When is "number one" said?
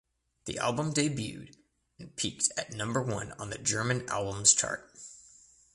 2.73-3.33